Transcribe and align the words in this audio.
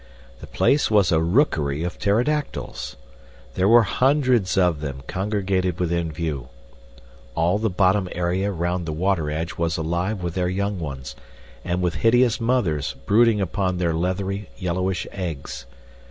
The 0.39 0.47
place 0.47 0.89
was 0.89 1.11
a 1.11 1.21
rookery 1.21 1.83
of 1.83 1.99
pterodactyls. 1.99 2.95
There 3.53 3.67
were 3.67 3.83
hundreds 3.83 4.57
of 4.57 4.81
them 4.81 5.03
congregated 5.05 5.79
within 5.79 6.11
view. 6.11 6.49
All 7.35 7.59
the 7.59 7.69
bottom 7.69 8.09
area 8.11 8.51
round 8.51 8.87
the 8.87 8.93
water 8.93 9.29
edge 9.29 9.59
was 9.59 9.77
alive 9.77 10.23
with 10.23 10.33
their 10.33 10.49
young 10.49 10.79
ones, 10.79 11.15
and 11.63 11.83
with 11.83 11.97
hideous 12.01 12.41
mothers 12.41 12.95
brooding 13.05 13.39
upon 13.39 13.77
their 13.77 13.93
leathery, 13.93 14.49
yellowish 14.57 15.05
eggs. 15.11 15.67